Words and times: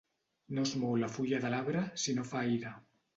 No 0.57 0.61
es 0.69 0.71
mou 0.83 0.95
la 1.01 1.09
fulla 1.17 1.41
de 1.43 1.51
l'arbre 1.55 1.83
si 2.05 2.17
no 2.21 2.25
fa 2.31 2.41
aire. 2.47 2.73